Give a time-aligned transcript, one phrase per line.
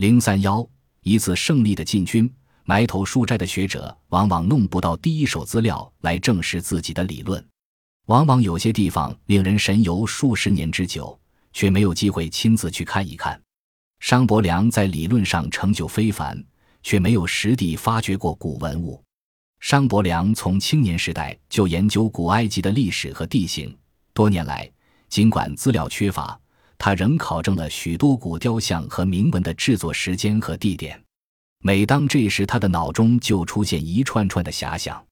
[0.00, 0.66] 零三幺
[1.02, 7.46] 一次胜利的进军，埋头书斋的学者往往弄不到第一手资料来证实自己的理论，
[8.06, 11.20] 往往有些地方令人神游数十年之久，
[11.52, 13.38] 却没有机会亲自去看一看。
[13.98, 16.42] 商伯良在理论上成就非凡，
[16.82, 19.04] 却没有实地发掘过古文物。
[19.58, 23.76] 商伯良从青年时代就研究古埃及的历史和地形，
[24.14, 24.72] 多年来，
[25.10, 26.40] 尽管资料缺乏，
[26.82, 30.98] 他仍考证了许多古雕像和铭文的制作时间和地点。
[31.62, 35.04] 每当这时，他的脑中就出现一串串的遐想。